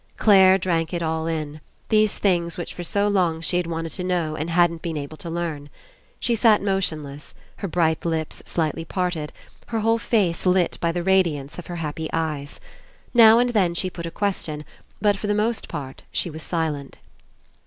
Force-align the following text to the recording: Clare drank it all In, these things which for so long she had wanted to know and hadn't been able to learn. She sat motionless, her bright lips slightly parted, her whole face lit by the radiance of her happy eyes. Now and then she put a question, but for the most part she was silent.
Clare 0.17 0.57
drank 0.57 0.95
it 0.95 1.03
all 1.03 1.27
In, 1.27 1.61
these 1.89 2.17
things 2.17 2.57
which 2.57 2.73
for 2.73 2.81
so 2.83 3.07
long 3.07 3.39
she 3.39 3.57
had 3.57 3.67
wanted 3.67 3.91
to 3.91 4.03
know 4.03 4.35
and 4.35 4.49
hadn't 4.49 4.81
been 4.81 4.97
able 4.97 5.15
to 5.17 5.29
learn. 5.29 5.69
She 6.19 6.33
sat 6.33 6.59
motionless, 6.59 7.35
her 7.57 7.67
bright 7.67 8.03
lips 8.03 8.41
slightly 8.47 8.83
parted, 8.83 9.31
her 9.67 9.81
whole 9.81 9.99
face 9.99 10.43
lit 10.47 10.79
by 10.81 10.91
the 10.91 11.03
radiance 11.03 11.59
of 11.59 11.67
her 11.67 11.75
happy 11.75 12.09
eyes. 12.11 12.59
Now 13.13 13.37
and 13.37 13.51
then 13.51 13.75
she 13.75 13.91
put 13.91 14.07
a 14.07 14.09
question, 14.09 14.65
but 14.99 15.17
for 15.17 15.27
the 15.27 15.35
most 15.35 15.67
part 15.69 16.01
she 16.11 16.31
was 16.31 16.41
silent. 16.41 16.97